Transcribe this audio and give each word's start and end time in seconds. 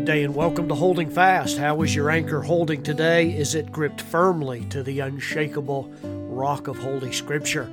Good 0.00 0.06
day 0.06 0.24
and 0.24 0.34
welcome 0.34 0.66
to 0.68 0.74
Holding 0.74 1.10
Fast. 1.10 1.58
How 1.58 1.82
is 1.82 1.94
your 1.94 2.08
anchor 2.08 2.40
holding 2.40 2.82
today? 2.82 3.36
Is 3.36 3.54
it 3.54 3.70
gripped 3.70 4.00
firmly 4.00 4.64
to 4.70 4.82
the 4.82 5.00
unshakable 5.00 5.92
rock 6.02 6.68
of 6.68 6.78
Holy 6.78 7.12
Scripture? 7.12 7.70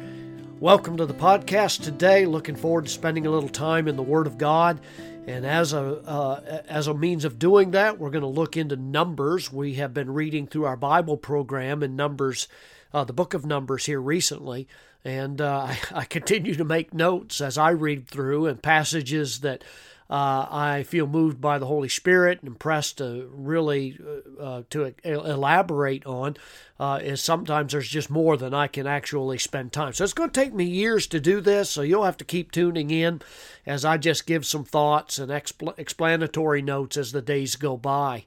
Welcome 0.59 0.97
to 0.97 1.05
the 1.05 1.13
podcast 1.13 1.85
today. 1.85 2.25
Looking 2.25 2.57
forward 2.57 2.83
to 2.83 2.91
spending 2.91 3.25
a 3.25 3.31
little 3.31 3.47
time 3.47 3.87
in 3.87 3.95
the 3.95 4.03
Word 4.03 4.27
of 4.27 4.37
God. 4.37 4.81
And 5.25 5.45
as 5.45 5.71
a 5.71 5.79
uh, 5.79 6.63
as 6.67 6.87
a 6.87 6.93
means 6.93 7.23
of 7.23 7.39
doing 7.39 7.71
that, 7.71 7.97
we're 7.97 8.09
going 8.09 8.23
to 8.23 8.27
look 8.27 8.57
into 8.57 8.75
Numbers. 8.75 9.49
We 9.49 9.75
have 9.75 9.93
been 9.93 10.13
reading 10.13 10.47
through 10.47 10.65
our 10.65 10.75
Bible 10.75 11.15
program 11.15 11.81
in 11.81 11.95
Numbers, 11.95 12.49
uh, 12.93 13.05
the 13.05 13.13
book 13.13 13.35
of 13.35 13.45
Numbers 13.45 13.85
here 13.85 14.01
recently, 14.01 14.67
and 15.05 15.39
uh, 15.39 15.59
I, 15.69 15.79
I 16.01 16.03
continue 16.03 16.55
to 16.55 16.65
make 16.65 16.93
notes 16.93 17.39
as 17.39 17.57
I 17.57 17.69
read 17.69 18.05
through 18.05 18.47
and 18.47 18.61
passages 18.61 19.39
that 19.39 19.63
uh, 20.09 20.47
I 20.49 20.83
feel 20.83 21.05
moved 21.05 21.41
by 21.41 21.59
the 21.59 21.65
Holy 21.65 21.89
Spirit, 21.89 22.39
and 22.39 22.47
impressed 22.47 22.99
to 22.99 23.29
really 23.33 23.99
uh, 24.39 24.41
uh 24.41 24.63
to 24.69 24.93
elaborate 25.03 26.05
on. 26.05 26.37
Uh, 26.79 26.99
is 27.01 27.21
sometimes 27.21 27.71
there's 27.71 27.89
just 27.89 28.09
more 28.09 28.37
than 28.37 28.53
I 28.53 28.67
can 28.67 28.85
actually 28.85 29.39
spend 29.39 29.73
time. 29.73 29.93
So 29.93 30.03
it's 30.03 30.13
going 30.13 30.29
to 30.29 30.39
take 30.39 30.53
me 30.53 30.65
years 30.65 31.07
to 31.07 31.19
do 31.19 31.41
this. 31.41 31.71
So 31.71 31.81
you'll 31.81 32.03
have 32.03 32.17
to 32.17 32.23
keep 32.23 32.51
tuning 32.51 32.91
in 32.91 33.21
as 33.65 33.83
I 33.83 33.97
just 33.97 34.27
give 34.27 34.45
some 34.45 34.63
thoughts 34.63 35.17
and 35.17 35.31
expl- 35.31 35.77
explanatory 35.79 36.61
notes 36.61 36.95
as 36.95 37.11
the 37.11 37.21
days 37.23 37.55
go 37.55 37.77
by. 37.77 38.25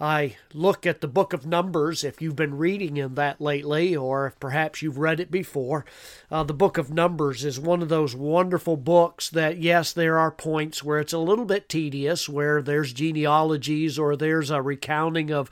I 0.00 0.36
look 0.54 0.86
at 0.86 1.02
the 1.02 1.08
book 1.08 1.34
of 1.34 1.44
Numbers, 1.44 2.04
if 2.04 2.22
you've 2.22 2.34
been 2.34 2.56
reading 2.56 2.96
in 2.96 3.16
that 3.16 3.38
lately, 3.38 3.94
or 3.94 4.28
if 4.28 4.40
perhaps 4.40 4.80
you've 4.80 4.96
read 4.96 5.20
it 5.20 5.30
before. 5.30 5.84
Uh, 6.30 6.42
the 6.42 6.54
book 6.54 6.78
of 6.78 6.90
Numbers 6.90 7.44
is 7.44 7.60
one 7.60 7.82
of 7.82 7.90
those 7.90 8.14
wonderful 8.16 8.78
books 8.78 9.28
that, 9.28 9.58
yes, 9.58 9.92
there 9.92 10.18
are 10.18 10.30
points 10.30 10.82
where 10.82 11.00
it's 11.00 11.12
a 11.12 11.18
little 11.18 11.44
bit 11.44 11.68
tedious, 11.68 12.30
where 12.30 12.62
there's 12.62 12.94
genealogies 12.94 13.98
or 13.98 14.16
there's 14.16 14.50
a 14.50 14.62
recounting 14.62 15.30
of 15.30 15.50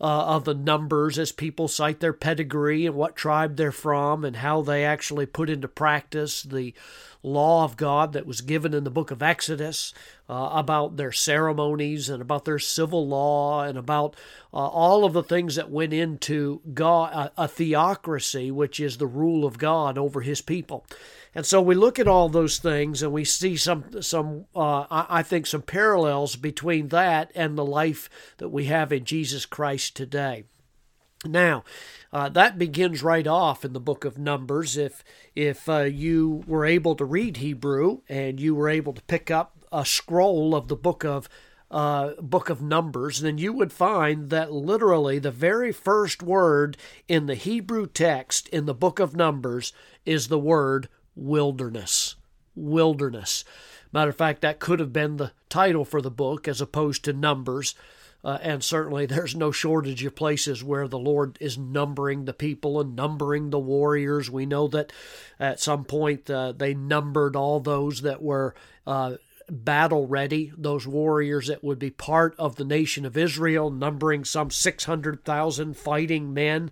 uh, 0.00 0.04
of 0.04 0.44
the 0.44 0.54
numbers 0.54 1.18
as 1.18 1.32
people 1.32 1.68
cite 1.68 2.00
their 2.00 2.12
pedigree 2.12 2.86
and 2.86 2.94
what 2.94 3.16
tribe 3.16 3.56
they're 3.56 3.72
from 3.72 4.24
and 4.24 4.36
how 4.36 4.62
they 4.62 4.84
actually 4.84 5.26
put 5.26 5.50
into 5.50 5.68
practice 5.68 6.42
the 6.42 6.72
law 7.22 7.64
of 7.64 7.76
God 7.76 8.12
that 8.12 8.26
was 8.26 8.40
given 8.40 8.72
in 8.72 8.84
the 8.84 8.90
book 8.90 9.10
of 9.10 9.22
Exodus 9.22 9.92
uh, 10.28 10.50
about 10.52 10.96
their 10.96 11.10
ceremonies 11.10 12.08
and 12.08 12.22
about 12.22 12.44
their 12.44 12.58
civil 12.58 13.08
law 13.08 13.62
and 13.62 13.76
about 13.76 14.14
uh, 14.52 14.56
all 14.56 15.04
of 15.04 15.12
the 15.12 15.22
things 15.22 15.56
that 15.56 15.70
went 15.70 15.92
into 15.92 16.60
God, 16.72 17.12
a, 17.36 17.44
a 17.44 17.48
theocracy, 17.48 18.50
which 18.50 18.78
is 18.78 18.98
the 18.98 19.06
rule 19.06 19.44
of 19.44 19.58
God 19.58 19.98
over 19.98 20.20
his 20.20 20.40
people. 20.40 20.86
And 21.34 21.44
so 21.46 21.60
we 21.60 21.74
look 21.74 21.98
at 21.98 22.08
all 22.08 22.28
those 22.28 22.58
things 22.58 23.02
and 23.02 23.12
we 23.12 23.24
see 23.24 23.56
some, 23.56 24.02
some 24.02 24.46
uh, 24.54 24.86
I 24.90 25.22
think, 25.22 25.46
some 25.46 25.62
parallels 25.62 26.36
between 26.36 26.88
that 26.88 27.30
and 27.34 27.56
the 27.56 27.64
life 27.64 28.08
that 28.38 28.48
we 28.48 28.64
have 28.66 28.92
in 28.92 29.04
Jesus 29.04 29.46
Christ 29.46 29.94
today. 29.94 30.44
Now, 31.24 31.64
uh, 32.12 32.28
that 32.30 32.58
begins 32.58 33.02
right 33.02 33.26
off 33.26 33.64
in 33.64 33.72
the 33.72 33.80
book 33.80 34.04
of 34.04 34.18
Numbers. 34.18 34.76
If 34.76 35.02
if 35.34 35.68
uh, 35.68 35.80
you 35.80 36.44
were 36.46 36.64
able 36.64 36.94
to 36.94 37.04
read 37.04 37.38
Hebrew 37.38 38.02
and 38.08 38.38
you 38.38 38.54
were 38.54 38.68
able 38.68 38.92
to 38.92 39.02
pick 39.02 39.30
up 39.30 39.56
a 39.72 39.84
scroll 39.84 40.54
of 40.54 40.68
the 40.68 40.76
book 40.76 41.04
of 41.04 41.28
uh, 41.70 42.12
book 42.20 42.48
of 42.48 42.62
Numbers, 42.62 43.20
then 43.20 43.36
you 43.36 43.52
would 43.52 43.72
find 43.72 44.30
that 44.30 44.52
literally 44.52 45.18
the 45.18 45.30
very 45.30 45.72
first 45.72 46.22
word 46.22 46.76
in 47.08 47.26
the 47.26 47.34
Hebrew 47.34 47.86
text 47.86 48.48
in 48.48 48.66
the 48.66 48.74
book 48.74 48.98
of 48.98 49.16
Numbers 49.16 49.72
is 50.06 50.28
the 50.28 50.38
word 50.38 50.88
wilderness. 51.18 52.14
Wilderness. 52.54 53.44
Matter 53.92 54.10
of 54.10 54.16
fact, 54.16 54.42
that 54.42 54.60
could 54.60 54.80
have 54.80 54.92
been 54.92 55.16
the 55.16 55.32
title 55.48 55.84
for 55.84 56.00
the 56.00 56.10
book 56.10 56.46
as 56.46 56.60
opposed 56.60 57.04
to 57.04 57.12
Numbers. 57.12 57.74
Uh, 58.24 58.38
and 58.42 58.64
certainly 58.64 59.06
there's 59.06 59.34
no 59.34 59.50
shortage 59.50 60.04
of 60.04 60.14
places 60.14 60.62
where 60.62 60.88
the 60.88 60.98
Lord 60.98 61.38
is 61.40 61.56
numbering 61.56 62.24
the 62.24 62.32
people 62.32 62.80
and 62.80 62.96
numbering 62.96 63.50
the 63.50 63.58
warriors. 63.58 64.30
We 64.30 64.46
know 64.46 64.68
that 64.68 64.92
at 65.38 65.60
some 65.60 65.84
point 65.84 66.28
uh, 66.30 66.52
they 66.52 66.74
numbered 66.74 67.36
all 67.36 67.60
those 67.60 68.02
that 68.02 68.22
were 68.22 68.54
uh, 68.86 69.16
battle 69.50 70.06
ready, 70.06 70.52
those 70.56 70.86
warriors 70.86 71.48
that 71.48 71.64
would 71.64 71.78
be 71.78 71.90
part 71.90 72.34
of 72.38 72.56
the 72.56 72.64
nation 72.64 73.04
of 73.04 73.16
Israel, 73.16 73.70
numbering 73.70 74.24
some 74.24 74.50
600,000 74.50 75.76
fighting 75.76 76.32
men. 76.34 76.70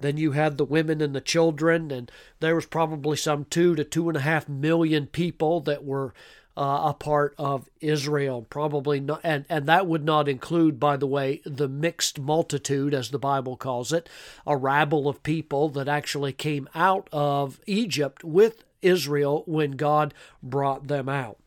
Then 0.00 0.16
you 0.16 0.32
had 0.32 0.58
the 0.58 0.64
women 0.64 1.00
and 1.00 1.14
the 1.14 1.20
children, 1.20 1.90
and 1.90 2.10
there 2.40 2.54
was 2.54 2.66
probably 2.66 3.16
some 3.16 3.44
two 3.44 3.74
to 3.74 3.84
two 3.84 4.08
and 4.08 4.16
a 4.16 4.22
half 4.22 4.48
million 4.48 5.06
people 5.06 5.60
that 5.62 5.84
were 5.84 6.14
uh, 6.56 6.82
a 6.90 6.94
part 6.94 7.34
of 7.38 7.68
Israel. 7.80 8.46
Probably 8.48 9.00
not, 9.00 9.20
and, 9.24 9.44
and 9.48 9.66
that 9.66 9.86
would 9.86 10.04
not 10.04 10.28
include, 10.28 10.78
by 10.78 10.96
the 10.96 11.06
way, 11.06 11.40
the 11.44 11.68
mixed 11.68 12.20
multitude, 12.20 12.94
as 12.94 13.10
the 13.10 13.18
Bible 13.18 13.56
calls 13.56 13.92
it, 13.92 14.08
a 14.46 14.56
rabble 14.56 15.08
of 15.08 15.22
people 15.22 15.68
that 15.70 15.88
actually 15.88 16.32
came 16.32 16.68
out 16.74 17.08
of 17.12 17.60
Egypt 17.66 18.22
with 18.24 18.64
Israel 18.84 19.42
when 19.46 19.72
God 19.72 20.14
brought 20.42 20.86
them 20.86 21.08
out. 21.08 21.38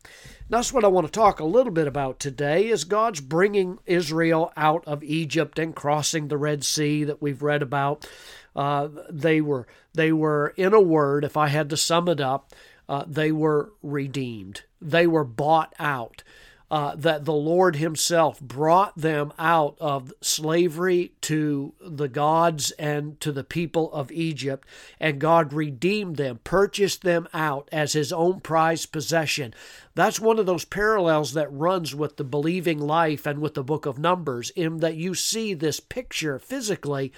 That's 0.50 0.72
what 0.72 0.84
I 0.84 0.88
want 0.88 1.06
to 1.06 1.12
talk 1.12 1.40
a 1.40 1.44
little 1.44 1.72
bit 1.72 1.86
about 1.86 2.18
today 2.18 2.68
is 2.68 2.84
God's 2.84 3.20
bringing 3.20 3.78
Israel 3.84 4.52
out 4.56 4.82
of 4.86 5.04
Egypt 5.04 5.58
and 5.58 5.76
crossing 5.76 6.28
the 6.28 6.38
Red 6.38 6.64
Sea 6.64 7.04
that 7.04 7.20
we've 7.20 7.42
read 7.42 7.62
about. 7.62 8.08
Uh, 8.56 8.88
they 9.10 9.40
were 9.40 9.66
they 9.92 10.10
were 10.10 10.54
in 10.56 10.72
a 10.72 10.80
word, 10.80 11.24
if 11.24 11.36
I 11.36 11.48
had 11.48 11.70
to 11.70 11.76
sum 11.76 12.08
it 12.08 12.20
up, 12.20 12.52
uh, 12.88 13.04
they 13.06 13.30
were 13.30 13.72
redeemed. 13.82 14.62
They 14.80 15.06
were 15.06 15.24
bought 15.24 15.74
out. 15.78 16.22
Uh, 16.70 16.94
that 16.96 17.24
the 17.24 17.32
Lord 17.32 17.76
Himself 17.76 18.38
brought 18.40 18.94
them 18.94 19.32
out 19.38 19.74
of 19.80 20.12
slavery 20.20 21.12
to 21.22 21.72
the 21.80 22.08
gods 22.08 22.72
and 22.72 23.18
to 23.22 23.32
the 23.32 23.42
people 23.42 23.90
of 23.94 24.12
Egypt, 24.12 24.68
and 25.00 25.18
God 25.18 25.54
redeemed 25.54 26.16
them, 26.16 26.40
purchased 26.44 27.00
them 27.00 27.26
out 27.32 27.70
as 27.72 27.94
His 27.94 28.12
own 28.12 28.40
prized 28.40 28.92
possession. 28.92 29.54
That's 29.94 30.20
one 30.20 30.38
of 30.38 30.44
those 30.44 30.66
parallels 30.66 31.32
that 31.32 31.50
runs 31.50 31.94
with 31.94 32.18
the 32.18 32.24
believing 32.24 32.78
life 32.78 33.24
and 33.24 33.40
with 33.40 33.54
the 33.54 33.64
book 33.64 33.86
of 33.86 33.98
Numbers, 33.98 34.50
in 34.50 34.80
that 34.80 34.96
you 34.96 35.14
see 35.14 35.54
this 35.54 35.80
picture 35.80 36.38
physically 36.38 37.14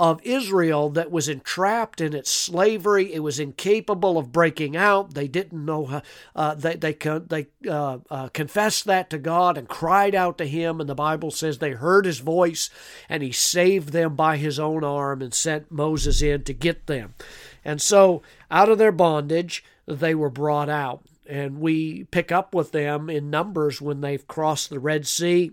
of 0.00 0.18
Israel 0.24 0.88
that 0.88 1.10
was 1.10 1.28
entrapped 1.28 2.00
in 2.00 2.14
its 2.14 2.30
slavery. 2.30 3.12
It 3.12 3.18
was 3.18 3.38
incapable 3.38 4.16
of 4.16 4.32
breaking 4.32 4.74
out. 4.74 5.12
They 5.12 5.28
didn't 5.28 5.62
know 5.62 5.84
how, 5.84 6.02
uh, 6.34 6.54
they 6.54 6.74
they 6.76 6.94
they 6.94 7.48
uh, 7.68 7.98
uh, 8.10 8.28
confessed 8.28 8.86
that 8.86 9.10
to 9.10 9.18
God 9.18 9.58
and 9.58 9.68
cried 9.68 10.14
out 10.14 10.38
to 10.38 10.46
Him. 10.46 10.80
And 10.80 10.88
the 10.88 10.94
Bible 10.94 11.30
says 11.30 11.58
they 11.58 11.72
heard 11.72 12.06
His 12.06 12.20
voice, 12.20 12.70
and 13.10 13.22
He 13.22 13.30
saved 13.30 13.90
them 13.90 14.16
by 14.16 14.38
His 14.38 14.58
own 14.58 14.82
arm 14.82 15.20
and 15.20 15.34
sent 15.34 15.70
Moses 15.70 16.22
in 16.22 16.44
to 16.44 16.54
get 16.54 16.86
them. 16.86 17.14
And 17.62 17.82
so, 17.82 18.22
out 18.50 18.70
of 18.70 18.78
their 18.78 18.92
bondage, 18.92 19.62
they 19.84 20.14
were 20.14 20.30
brought 20.30 20.70
out. 20.70 21.02
And 21.28 21.60
we 21.60 22.04
pick 22.04 22.32
up 22.32 22.54
with 22.54 22.72
them 22.72 23.10
in 23.10 23.28
Numbers 23.28 23.82
when 23.82 24.00
they've 24.00 24.26
crossed 24.26 24.70
the 24.70 24.80
Red 24.80 25.06
Sea. 25.06 25.52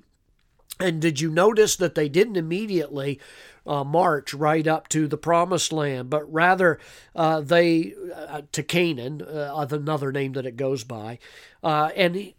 And 0.80 1.02
did 1.02 1.20
you 1.20 1.32
notice 1.32 1.76
that 1.78 1.96
they 1.96 2.08
didn't 2.10 2.36
immediately 2.36 3.20
uh, 3.66 3.84
march 3.84 4.34
right 4.34 4.66
up 4.66 4.88
to 4.90 5.08
the 5.08 5.18
promised 5.18 5.74
land, 5.74 6.10
but 6.10 6.32
rather 6.32 6.80
uh, 7.16 7.42
they 7.42 7.94
uh, 8.16 8.42
to 8.52 8.64
Canaan, 8.64 9.22
uh, 9.22 9.68
another 9.70 10.12
name 10.12 10.34
that 10.34 10.46
it 10.46 10.56
goes 10.56 10.84
by, 10.84 11.20
uh, 11.64 11.90
and 11.96 12.34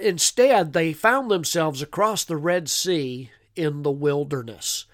instead 0.00 0.72
they 0.72 0.92
found 0.92 1.30
themselves 1.30 1.82
across 1.82 2.24
the 2.24 2.36
Red 2.36 2.68
Sea 2.68 3.30
in 3.56 3.82
the 3.82 3.90
wilderness. 3.90 4.84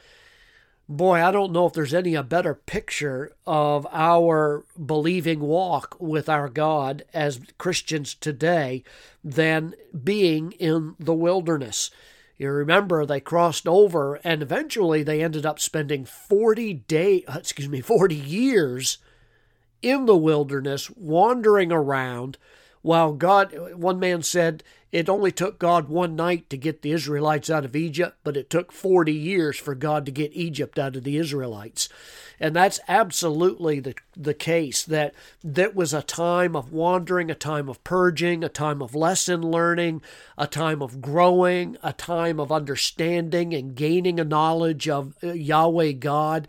Boy, 0.87 1.25
I 1.25 1.33
don't 1.33 1.53
know 1.53 1.67
if 1.67 1.73
there's 1.73 1.95
any 1.95 2.15
a 2.15 2.23
better 2.23 2.55
picture 2.55 3.33
of 3.47 3.87
our 3.91 4.65
believing 4.85 5.41
walk 5.41 5.97
with 5.99 6.29
our 6.29 6.51
God 6.51 7.05
as 7.15 7.41
Christians 7.57 8.15
today 8.15 8.85
than 9.23 9.75
being 10.03 10.53
in 10.53 10.95
the 10.99 11.15
wilderness. 11.15 11.91
You 12.37 12.51
remember 12.51 13.07
they 13.07 13.21
crossed 13.21 13.69
over 13.69 14.17
and 14.25 14.43
eventually 14.43 15.03
they 15.03 15.23
ended 15.23 15.47
up 15.47 15.61
spending 15.61 16.05
40 16.05 16.75
day 16.75 17.25
uh, 17.29 17.39
excuse 17.39 17.69
me 17.69 17.81
40 17.81 18.15
years 18.15 18.99
in 19.83 20.07
the 20.07 20.17
wilderness 20.17 20.91
wandering 20.91 21.71
around 21.71 22.39
while 22.83 23.13
God 23.13 23.75
one 23.75 24.01
man 24.01 24.23
said 24.23 24.65
it 24.95 25.09
only 25.09 25.33
took 25.33 25.59
God 25.59 25.89
one 25.89 26.15
night 26.15 26.49
to 26.51 26.57
get 26.57 26.83
the 26.83 26.93
Israelites 26.93 27.51
out 27.51 27.65
of 27.65 27.75
Egypt, 27.75 28.17
but 28.23 28.37
it 28.37 28.49
took 28.49 28.71
40 28.71 29.13
years 29.13 29.59
for 29.59 29.75
God 29.75 30.07
to 30.07 30.13
get 30.13 30.31
Egypt 30.35 30.79
out 30.79 30.95
of 30.95 31.03
the 31.03 31.17
Israelites. 31.17 31.89
And 32.39 32.55
that's 32.55 32.79
absolutely 32.87 33.81
the, 33.81 33.97
the 34.17 34.35
case 34.35 34.85
that 34.85 35.13
that 35.43 35.75
was 35.75 35.93
a 35.93 36.01
time 36.01 36.55
of 36.55 36.73
wandering, 36.73 37.29
a 37.29 37.35
time 37.35 37.69
of 37.69 37.83
purging, 37.83 38.45
a 38.45 38.49
time 38.49 38.81
of 38.81 38.95
lesson 38.95 39.43
learning, 39.43 40.01
a 40.39 40.47
time 40.47 40.81
of 40.81 41.01
growing, 41.01 41.77
a 41.83 41.93
time 41.93 42.39
of 42.39 42.53
understanding 42.53 43.53
and 43.53 43.75
gaining 43.75 44.21
a 44.21 44.25
knowledge 44.25 44.89
of 44.89 45.17
uh, 45.25 45.33
Yahweh 45.33 45.93
God. 45.93 46.47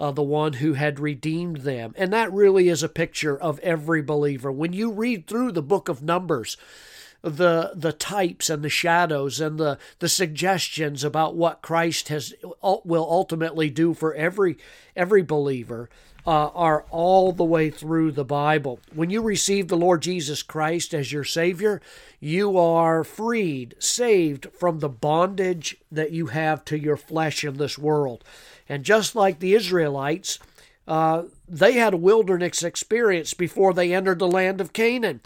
Uh, 0.00 0.12
the 0.12 0.22
one 0.22 0.52
who 0.52 0.74
had 0.74 1.00
redeemed 1.00 1.56
them. 1.62 1.92
And 1.96 2.12
that 2.12 2.32
really 2.32 2.68
is 2.68 2.84
a 2.84 2.88
picture 2.88 3.36
of 3.36 3.58
every 3.58 4.00
believer. 4.00 4.52
When 4.52 4.72
you 4.72 4.92
read 4.92 5.26
through 5.26 5.50
the 5.50 5.60
book 5.60 5.88
of 5.88 6.04
Numbers, 6.04 6.56
the 7.22 7.72
the 7.74 7.92
types 7.92 8.48
and 8.48 8.62
the 8.62 8.68
shadows 8.68 9.40
and 9.40 9.58
the 9.58 9.78
the 9.98 10.08
suggestions 10.08 11.02
about 11.02 11.34
what 11.34 11.62
Christ 11.62 12.08
has 12.08 12.34
will 12.62 13.06
ultimately 13.10 13.70
do 13.70 13.92
for 13.94 14.14
every 14.14 14.56
every 14.94 15.22
believer 15.22 15.88
uh, 16.28 16.48
are 16.48 16.84
all 16.90 17.32
the 17.32 17.44
way 17.44 17.70
through 17.70 18.12
the 18.12 18.24
Bible. 18.24 18.80
When 18.94 19.08
you 19.08 19.22
receive 19.22 19.68
the 19.68 19.78
Lord 19.78 20.02
Jesus 20.02 20.42
Christ 20.42 20.92
as 20.92 21.10
your 21.10 21.24
Savior, 21.24 21.80
you 22.20 22.58
are 22.58 23.02
freed, 23.02 23.74
saved 23.78 24.48
from 24.52 24.80
the 24.80 24.90
bondage 24.90 25.78
that 25.90 26.12
you 26.12 26.26
have 26.26 26.66
to 26.66 26.78
your 26.78 26.98
flesh 26.98 27.44
in 27.44 27.56
this 27.56 27.78
world. 27.78 28.24
And 28.68 28.84
just 28.84 29.16
like 29.16 29.38
the 29.38 29.54
Israelites, 29.54 30.38
uh, 30.86 31.24
they 31.48 31.72
had 31.72 31.94
a 31.94 31.98
wilderness 31.98 32.62
experience 32.62 33.32
before 33.32 33.72
they 33.72 33.94
entered 33.94 34.18
the 34.18 34.28
land 34.28 34.60
of 34.60 34.74
Canaan. 34.74 35.22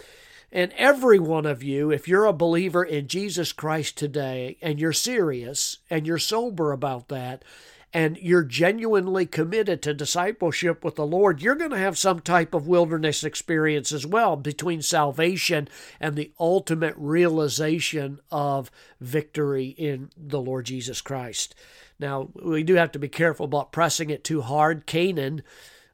And 0.53 0.71
every 0.77 1.17
one 1.17 1.47
of 1.47 1.63
you, 1.63 1.89
if 1.89 2.07
you're 2.07 2.25
a 2.25 2.31
believer 2.31 2.83
in 2.83 3.07
Jesus 3.07 3.51
Christ 3.51 3.97
today 3.97 4.57
and 4.61 4.79
you're 4.79 4.93
serious 4.93 5.79
and 5.89 6.05
you're 6.05 6.19
sober 6.19 6.71
about 6.71 7.07
that, 7.07 7.43
and 7.91 8.17
you're 8.17 8.43
genuinely 8.43 9.25
committed 9.25 9.81
to 9.81 9.93
discipleship 9.93 10.83
with 10.83 10.95
the 10.95 11.05
Lord, 11.05 11.41
you're 11.41 11.55
going 11.55 11.71
to 11.71 11.77
have 11.77 11.97
some 11.97 12.19
type 12.19 12.53
of 12.53 12.67
wilderness 12.67 13.23
experience 13.23 13.91
as 13.91 14.05
well 14.05 14.35
between 14.35 14.81
salvation 14.81 15.67
and 15.99 16.15
the 16.15 16.31
ultimate 16.39 16.95
realization 16.97 18.19
of 18.31 18.71
victory 18.99 19.67
in 19.67 20.09
the 20.17 20.41
Lord 20.41 20.65
Jesus 20.65 21.01
Christ. 21.01 21.53
Now, 21.99 22.29
we 22.33 22.63
do 22.63 22.75
have 22.75 22.91
to 22.93 22.99
be 22.99 23.09
careful 23.09 23.45
about 23.45 23.71
pressing 23.71 24.09
it 24.09 24.23
too 24.23 24.41
hard. 24.41 24.87
Canaan 24.87 25.43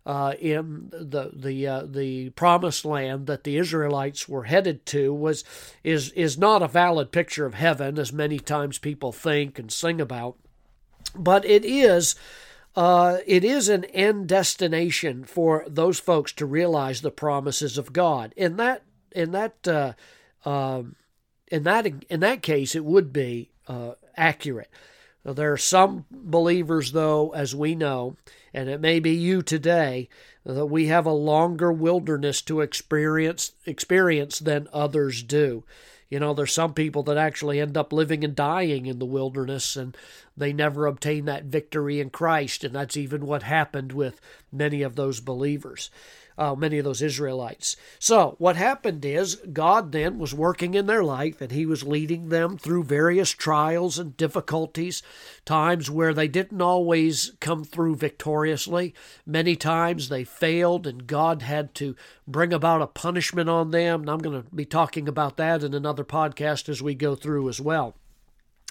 uh, 0.09 0.33
in 0.39 0.87
the 0.91 1.29
the 1.35 1.67
uh, 1.67 1.83
the 1.85 2.31
promised 2.31 2.83
land 2.83 3.27
that 3.27 3.43
the 3.43 3.57
Israelites 3.57 4.27
were 4.27 4.45
headed 4.45 4.83
to 4.87 5.13
was 5.13 5.43
is 5.83 6.09
is 6.13 6.35
not 6.35 6.63
a 6.63 6.67
valid 6.67 7.11
picture 7.11 7.45
of 7.45 7.53
heaven 7.53 7.99
as 7.99 8.11
many 8.11 8.39
times 8.39 8.79
people 8.79 9.11
think 9.11 9.59
and 9.59 9.71
sing 9.71 10.01
about, 10.01 10.35
but 11.15 11.45
it 11.45 11.63
is. 11.63 12.15
Uh, 12.75 13.17
it 13.25 13.43
is 13.43 13.67
an 13.67 13.83
end 13.85 14.27
destination 14.27 15.23
for 15.25 15.65
those 15.67 15.99
folks 15.99 16.31
to 16.31 16.45
realize 16.45 17.01
the 17.01 17.11
promises 17.11 17.77
of 17.77 17.91
God. 17.91 18.31
In 18.37 18.57
that, 18.57 18.83
in 19.11 19.31
that, 19.31 19.67
uh, 19.67 19.93
um, 20.45 20.95
in 21.47 21.63
that, 21.63 21.87
in 22.09 22.19
that 22.19 22.41
case, 22.41 22.75
it 22.75 22.85
would 22.85 23.11
be 23.11 23.49
uh, 23.67 23.93
accurate. 24.15 24.69
There 25.25 25.51
are 25.51 25.57
some 25.57 26.05
believers, 26.09 26.91
though, 26.91 27.31
as 27.31 27.55
we 27.55 27.75
know, 27.75 28.15
and 28.53 28.69
it 28.69 28.81
may 28.81 28.99
be 28.99 29.11
you 29.11 29.41
today, 29.41 30.09
that 30.45 30.65
we 30.65 30.87
have 30.87 31.05
a 31.05 31.11
longer 31.11 31.71
wilderness 31.71 32.41
to 32.43 32.61
experience 32.61 33.51
experience 33.65 34.39
than 34.39 34.67
others 34.73 35.23
do. 35.23 35.63
You 36.09 36.19
know, 36.19 36.33
there's 36.33 36.53
some 36.53 36.73
people 36.73 37.03
that 37.03 37.17
actually 37.17 37.59
end 37.59 37.77
up 37.77 37.93
living 37.93 38.23
and 38.23 38.35
dying 38.35 38.87
in 38.87 38.97
the 38.97 39.05
wilderness 39.05 39.75
and 39.75 39.95
they 40.35 40.53
never 40.53 40.87
obtain 40.87 41.25
that 41.25 41.45
victory 41.45 41.99
in 41.99 42.09
Christ, 42.09 42.63
and 42.63 42.73
that's 42.73 42.97
even 42.97 43.25
what 43.25 43.43
happened 43.43 43.91
with 43.91 44.19
many 44.51 44.81
of 44.81 44.95
those 44.95 45.19
believers 45.19 45.91
uh, 46.39 46.55
many 46.55 46.77
of 46.77 46.85
those 46.85 47.01
Israelites. 47.01 47.75
So, 47.99 48.35
what 48.39 48.55
happened 48.55 49.03
is 49.03 49.35
God 49.51 49.91
then 49.91 50.17
was 50.17 50.33
working 50.33 50.73
in 50.73 50.85
their 50.85 51.03
life 51.03 51.41
and 51.41 51.51
He 51.51 51.65
was 51.65 51.83
leading 51.83 52.29
them 52.29 52.57
through 52.57 52.85
various 52.85 53.31
trials 53.31 53.99
and 53.99 54.15
difficulties, 54.15 55.03
times 55.43 55.91
where 55.91 56.13
they 56.13 56.29
didn't 56.29 56.61
always 56.61 57.33
come 57.41 57.65
through 57.65 57.97
victoriously. 57.97 58.95
Many 59.25 59.57
times 59.57 60.07
they 60.07 60.23
failed, 60.23 60.87
and 60.87 61.05
God 61.05 61.41
had 61.41 61.75
to 61.75 61.95
bring 62.25 62.53
about 62.53 62.81
a 62.81 62.87
punishment 62.87 63.49
on 63.49 63.71
them. 63.71 64.01
And 64.01 64.09
I'm 64.09 64.19
going 64.19 64.41
to 64.41 64.49
be 64.55 64.65
talking 64.65 65.09
about 65.09 65.35
that 65.37 65.61
in 65.61 65.73
another 65.73 66.05
podcast 66.05 66.69
as 66.69 66.81
we 66.81 66.95
go 66.95 67.15
through 67.15 67.49
as 67.49 67.59
well. 67.59 67.95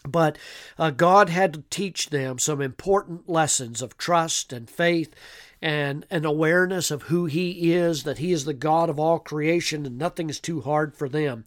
But 0.06 0.38
uh, 0.78 0.90
God 0.90 1.28
had 1.28 1.52
to 1.54 1.64
teach 1.70 2.10
them 2.10 2.38
some 2.38 2.60
important 2.60 3.28
lessons 3.28 3.82
of 3.82 3.98
trust 3.98 4.52
and 4.52 4.70
faith 4.70 5.14
and 5.60 6.06
an 6.10 6.24
awareness 6.24 6.90
of 6.90 7.04
who 7.04 7.26
He 7.26 7.72
is, 7.72 8.04
that 8.04 8.18
He 8.18 8.32
is 8.32 8.44
the 8.44 8.54
God 8.54 8.88
of 8.88 9.00
all 9.00 9.18
creation 9.18 9.84
and 9.84 9.98
nothing 9.98 10.30
is 10.30 10.38
too 10.38 10.60
hard 10.60 10.94
for 10.94 11.08
them. 11.08 11.44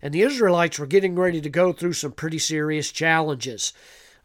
And 0.00 0.14
the 0.14 0.22
Israelites 0.22 0.78
were 0.78 0.86
getting 0.86 1.16
ready 1.16 1.40
to 1.40 1.50
go 1.50 1.72
through 1.72 1.94
some 1.94 2.12
pretty 2.12 2.38
serious 2.38 2.92
challenges. 2.92 3.72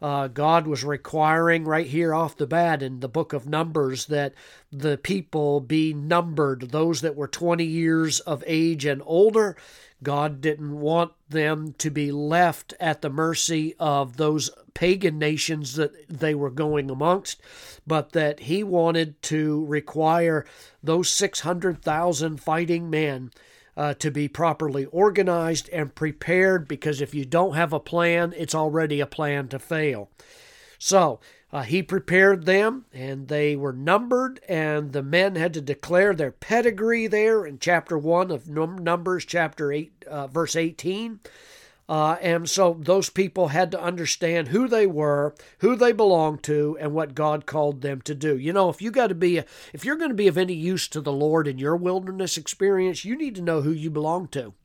Uh, 0.04 0.28
God 0.28 0.68
was 0.68 0.84
requiring 0.84 1.64
right 1.64 1.88
here 1.88 2.14
off 2.14 2.36
the 2.36 2.46
bat 2.46 2.84
in 2.84 3.00
the 3.00 3.08
book 3.08 3.32
of 3.32 3.48
Numbers 3.48 4.08
that 4.08 4.34
the 4.70 4.98
people 4.98 5.62
be 5.62 5.94
numbered, 5.94 6.72
those 6.72 7.00
that 7.02 7.16
were 7.16 7.28
20 7.28 7.64
years 7.64 8.20
of 8.20 8.44
age 8.46 8.86
and 8.86 9.02
older. 9.06 9.56
God 10.04 10.42
didn't 10.42 10.80
want 10.80 11.14
them 11.30 11.74
to 11.80 11.90
be 11.90 12.12
left 12.12 12.74
at 12.80 13.02
the 13.02 13.10
mercy 13.10 13.76
of 13.80 14.18
those 14.18 14.50
pagan 14.74 15.18
nations 15.18 15.76
that 15.76 16.10
they 16.10 16.36
were 16.36 16.50
going 16.50 16.90
amongst, 16.90 17.42
but 17.88 18.12
that 18.12 18.42
he 18.42 18.64
wanted 18.64 19.22
to 19.24 19.66
require 19.66 20.46
those 20.82 21.10
600,000 21.10 22.38
fighting 22.42 22.90
men 22.90 23.32
uh, 23.76 23.94
to 23.96 24.12
be 24.12 24.28
properly 24.28 24.86
organized 24.86 25.70
and 25.70 25.96
prepared 25.96 26.68
because 26.68 27.02
if 27.02 27.16
you 27.16 27.26
don't 27.26 27.56
have 27.56 27.74
a 27.74 27.80
plan, 27.80 28.34
it's 28.38 28.56
already 28.56 29.00
a 29.00 29.08
plan 29.08 29.48
to 29.48 29.60
fail. 29.60 30.10
So, 30.78 31.20
uh, 31.54 31.62
he 31.62 31.84
prepared 31.84 32.48
them, 32.48 32.84
and 32.92 33.28
they 33.28 33.56
were 33.56 33.72
numbered, 33.72 34.40
and 34.50 34.92
the 34.92 35.04
men 35.04 35.36
had 35.36 35.54
to 35.54 35.62
declare 35.62 36.16
their 36.16 36.32
pedigree 36.32 37.06
there 37.06 37.46
in 37.46 37.60
chapter 37.60 37.96
1 37.96 38.32
of 38.32 38.50
Numbers, 38.50 39.24
chapter 39.24 39.72
8, 39.72 40.06
uh, 40.08 40.28
verse 40.28 40.56
18. 40.56 41.20
Uh, 41.88 42.18
and 42.22 42.50
so 42.50 42.76
those 42.80 43.12
people 43.12 43.50
had 43.50 43.70
to 43.70 43.80
understand 43.80 44.48
who 44.48 44.68
they 44.68 44.88
were, 44.88 45.36
who 45.60 45.76
they 45.76 45.92
belonged 45.92 46.42
to, 46.42 46.76
and 46.80 46.92
what 46.92 47.14
God 47.14 47.46
called 47.46 47.82
them 47.82 48.02
to 48.02 48.16
do. 48.16 48.36
You 48.36 48.52
know, 48.52 48.70
if 48.70 48.82
you 48.82 48.90
got 48.90 49.08
to 49.08 49.16
be, 49.16 49.38
a, 49.38 49.46
if 49.74 49.86
you're 49.86 49.98
going 49.98 50.10
to 50.10 50.16
be 50.16 50.28
of 50.28 50.40
any 50.40 50.56
use 50.56 50.88
to 50.88 51.02
the 51.02 51.14
Lord 51.14 51.48
in 51.48 51.60
your 51.60 51.76
wilderness 51.76 52.36
experience, 52.36 53.06
you 53.06 53.16
need 53.16 53.36
to 53.36 53.44
know 53.44 53.62
who 53.62 53.72
you 53.72 53.92
belong 53.92 54.28
to. 54.30 54.56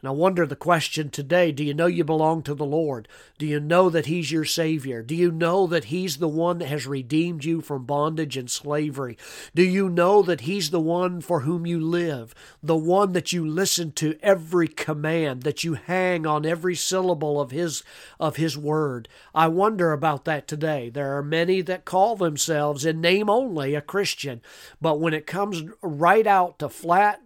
And 0.00 0.08
I 0.08 0.12
wonder 0.12 0.46
the 0.46 0.54
question 0.54 1.10
today 1.10 1.50
do 1.50 1.64
you 1.64 1.74
know 1.74 1.86
you 1.86 2.04
belong 2.04 2.42
to 2.42 2.54
the 2.54 2.64
Lord? 2.64 3.08
Do 3.36 3.46
you 3.46 3.58
know 3.58 3.90
that 3.90 4.06
He's 4.06 4.30
your 4.30 4.44
Savior? 4.44 5.02
Do 5.02 5.14
you 5.14 5.32
know 5.32 5.66
that 5.66 5.86
He's 5.86 6.18
the 6.18 6.28
one 6.28 6.58
that 6.58 6.68
has 6.68 6.86
redeemed 6.86 7.44
you 7.44 7.60
from 7.60 7.84
bondage 7.84 8.36
and 8.36 8.48
slavery? 8.48 9.18
Do 9.56 9.62
you 9.62 9.88
know 9.88 10.22
that 10.22 10.42
He's 10.42 10.70
the 10.70 10.80
one 10.80 11.20
for 11.20 11.40
whom 11.40 11.66
you 11.66 11.80
live? 11.80 12.32
The 12.62 12.76
one 12.76 13.12
that 13.12 13.32
you 13.32 13.44
listen 13.44 13.90
to 13.92 14.16
every 14.22 14.68
command, 14.68 15.42
that 15.42 15.64
you 15.64 15.74
hang 15.74 16.26
on 16.26 16.46
every 16.46 16.76
syllable 16.76 17.40
of 17.40 17.50
His, 17.50 17.82
of 18.20 18.36
His 18.36 18.56
Word? 18.56 19.08
I 19.34 19.48
wonder 19.48 19.92
about 19.92 20.24
that 20.26 20.46
today. 20.46 20.90
There 20.90 21.16
are 21.16 21.24
many 21.24 21.60
that 21.62 21.84
call 21.84 22.14
themselves, 22.14 22.84
in 22.84 23.00
name 23.00 23.28
only, 23.28 23.74
a 23.74 23.80
Christian, 23.80 24.42
but 24.80 25.00
when 25.00 25.12
it 25.12 25.26
comes 25.26 25.64
right 25.82 26.26
out 26.26 26.60
to 26.60 26.68
flat 26.68 27.20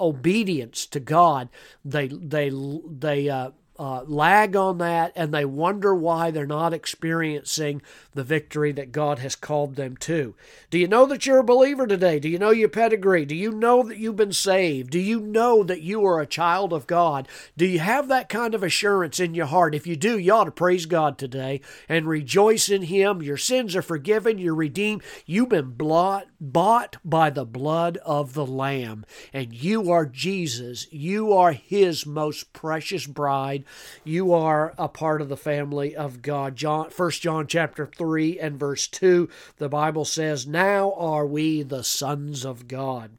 obedience 0.00 0.86
to 0.86 1.00
God, 1.00 1.48
they 1.84 2.08
they 2.08 2.50
they 2.88 3.28
uh, 3.28 3.50
uh, 3.78 4.02
lag 4.06 4.54
on 4.54 4.78
that 4.78 5.12
and 5.16 5.32
they 5.32 5.44
wonder 5.44 5.94
why 5.94 6.30
they're 6.30 6.46
not 6.46 6.74
experiencing 6.74 7.80
the 8.14 8.22
victory 8.22 8.70
that 8.72 8.92
God 8.92 9.18
has 9.20 9.34
called 9.34 9.76
them 9.76 9.96
to. 9.98 10.34
Do 10.70 10.78
you 10.78 10.86
know 10.86 11.06
that 11.06 11.24
you're 11.24 11.38
a 11.38 11.44
believer 11.44 11.86
today? 11.86 12.18
Do 12.18 12.28
you 12.28 12.38
know 12.38 12.50
your 12.50 12.68
pedigree? 12.68 13.24
Do 13.24 13.34
you 13.34 13.50
know 13.50 13.82
that 13.84 13.96
you've 13.96 14.16
been 14.16 14.32
saved? 14.32 14.90
Do 14.90 14.98
you 14.98 15.20
know 15.20 15.62
that 15.62 15.80
you 15.80 16.04
are 16.04 16.20
a 16.20 16.26
child 16.26 16.72
of 16.72 16.86
God? 16.86 17.26
Do 17.56 17.66
you 17.66 17.78
have 17.78 18.08
that 18.08 18.28
kind 18.28 18.54
of 18.54 18.62
assurance 18.62 19.18
in 19.18 19.34
your 19.34 19.46
heart? 19.46 19.74
If 19.74 19.86
you 19.86 19.96
do, 19.96 20.18
you 20.18 20.32
ought 20.32 20.44
to 20.44 20.50
praise 20.50 20.86
God 20.86 21.16
today 21.16 21.60
and 21.88 22.06
rejoice 22.06 22.68
in 22.68 22.82
Him. 22.82 23.22
Your 23.22 23.36
sins 23.36 23.74
are 23.74 23.82
forgiven, 23.82 24.38
you're 24.38 24.54
redeemed, 24.54 25.02
you've 25.24 25.48
been 25.48 25.70
bought, 25.70 26.26
bought 26.40 26.96
by 27.04 27.30
the 27.30 27.46
blood 27.46 27.96
of 28.04 28.34
the 28.34 28.46
Lamb, 28.46 29.04
and 29.32 29.54
you 29.54 29.90
are 29.90 30.06
Jesus. 30.06 30.86
You 30.92 31.32
are 31.32 31.52
His 31.52 32.04
most 32.04 32.52
precious 32.52 33.06
bride 33.06 33.61
you 34.04 34.32
are 34.32 34.74
a 34.78 34.88
part 34.88 35.20
of 35.20 35.28
the 35.28 35.36
family 35.36 35.94
of 35.94 36.22
God. 36.22 36.56
John 36.56 36.90
1 36.94 37.10
John 37.12 37.46
chapter 37.46 37.86
3 37.86 38.38
and 38.38 38.58
verse 38.58 38.86
2, 38.88 39.28
the 39.58 39.68
Bible 39.68 40.04
says, 40.04 40.46
Now 40.46 40.92
are 40.92 41.26
we 41.26 41.62
the 41.62 41.84
sons 41.84 42.44
of 42.44 42.68
God. 42.68 43.12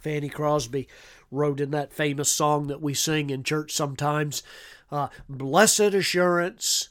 Fanny 0.00 0.28
Crosby 0.28 0.88
wrote 1.30 1.60
in 1.60 1.70
that 1.70 1.92
famous 1.92 2.30
song 2.30 2.66
that 2.68 2.80
we 2.80 2.94
sing 2.94 3.30
in 3.30 3.42
church 3.42 3.72
sometimes, 3.72 4.42
uh, 4.90 5.08
Blessed 5.28 5.94
assurance, 5.94 6.88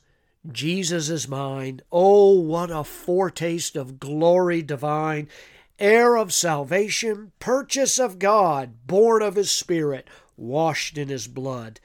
Jesus 0.50 1.10
is 1.10 1.28
mine. 1.28 1.82
Oh, 1.92 2.40
what 2.40 2.72
a 2.72 2.84
foretaste 2.84 3.76
of 3.76 4.00
glory 4.00 4.62
divine! 4.62 5.28
Heir 5.78 6.18
of 6.18 6.34
salvation, 6.34 7.32
purchase 7.40 8.00
of 8.00 8.20
God, 8.20 8.86
born 8.86 9.22
of 9.22 9.36
his 9.36 9.52
Spirit, 9.52 10.08
washed 10.36 10.98
in 10.98 11.10
his 11.10 11.28
blood. 11.28 11.80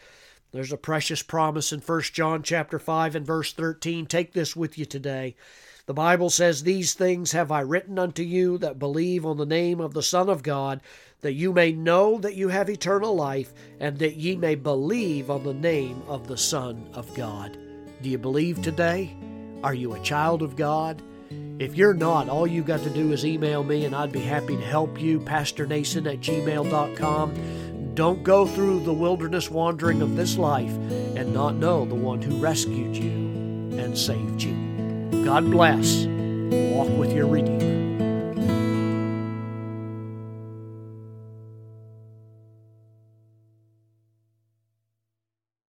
There's 0.55 0.73
a 0.73 0.77
precious 0.77 1.21
promise 1.21 1.73
in 1.73 1.81
1 1.81 2.01
John 2.13 2.45
chapter 2.45 2.79
5 2.79 3.17
and 3.17 3.27
verse 3.27 3.53
13. 3.53 4.07
Take 4.07 4.35
this 4.35 4.55
with 4.55 4.79
you 4.79 4.85
today. 4.85 5.35
The 5.87 5.95
Bible 5.95 6.31
says, 6.31 6.63
These 6.63 6.95
things 6.95 7.33
have 7.33 7.51
I 7.51 7.59
written 7.63 7.99
unto 7.99 8.23
you 8.23 8.57
that 8.59 8.79
believe 8.79 9.27
on 9.27 9.37
the 9.37 9.47
name 9.47 9.81
of 9.81 9.95
the 9.95 10.03
Son 10.03 10.29
of 10.29 10.45
God, 10.45 10.81
that 11.23 11.33
you 11.33 11.53
may 11.53 11.73
know 11.73 12.19
that 12.19 12.37
you 12.37 12.51
have 12.51 12.71
eternal 12.71 13.17
life, 13.17 13.53
and 13.81 13.99
that 13.99 14.15
ye 14.15 14.37
may 14.37 14.55
believe 14.55 15.29
on 15.29 15.43
the 15.43 15.53
name 15.53 16.01
of 16.07 16.29
the 16.29 16.39
Son 16.39 16.89
of 16.93 17.13
God. 17.17 17.59
Do 18.01 18.09
you 18.09 18.19
believe 18.19 18.63
today? 18.63 19.13
Are 19.65 19.75
you 19.75 19.95
a 19.95 20.01
child 20.03 20.41
of 20.41 20.55
God? 20.55 21.03
If 21.59 21.75
you're 21.75 21.95
not, 21.95 22.29
all 22.29 22.47
you 22.47 22.63
got 22.63 22.85
to 22.85 22.91
do 22.91 23.11
is 23.11 23.27
email 23.27 23.65
me 23.65 23.87
and 23.87 23.95
I'd 23.95 24.13
be 24.13 24.21
happy 24.21 24.57
to 24.57 24.65
help 24.65 25.01
you, 25.01 25.19
pastornason 25.19 26.13
at 26.13 26.21
gmail.com. 26.21 27.74
Don't 27.95 28.25
go 28.25 28.45
through 28.45 28.81
the 28.81 28.93
wilderness 28.93 29.49
wandering 29.49 30.03
of 30.03 30.17
this 30.17 30.37
life 30.37 30.73
and 31.15 31.33
not 31.33 31.55
know 31.55 31.85
the 31.85 31.95
one 31.95 32.21
who 32.21 32.37
rescued 32.39 32.97
you 32.97 33.13
and 33.79 33.97
saved 33.97 34.43
you. 34.43 35.25
God 35.25 35.49
bless. 35.49 36.05
Walk 36.75 36.89
with 36.99 37.13
your 37.13 37.29
Redeemer. 37.29 37.84